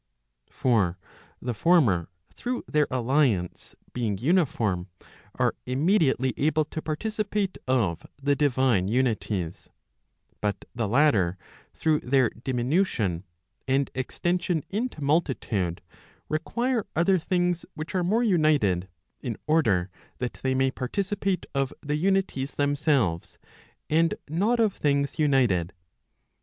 For 0.49 0.97
the 1.43 1.53
former 1.53 2.09
through 2.33 2.63
their 2.67 2.87
alliance 2.89 3.75
being 3.93 4.17
uniform, 4.17 4.87
are 5.35 5.53
immediately 5.67 6.33
able 6.37 6.65
to 6.65 6.81
participate 6.81 7.59
of 7.67 8.07
the 8.19 8.35
divine 8.35 8.87
unities; 8.87 9.69
but 10.41 10.65
the 10.73 10.87
latter 10.87 11.37
through 11.75 11.99
their 11.99 12.31
di¬ 12.31 12.51
minution, 12.51 13.21
and 13.67 13.91
extension 13.93 14.63
into 14.71 15.03
multitude, 15.03 15.83
require 16.29 16.87
other 16.95 17.19
things 17.19 17.63
which 17.75 17.93
are 17.93 18.03
more 18.03 18.23
united, 18.23 18.87
in 19.19 19.37
order 19.45 19.91
that 20.17 20.39
they 20.41 20.55
may 20.55 20.71
participate 20.71 21.45
of 21.53 21.71
the 21.81 21.95
unities 21.95 22.55
themselves, 22.55 23.37
and 23.87 24.15
not 24.27 24.59
of 24.59 24.73
things 24.73 25.19
united. 25.19 25.73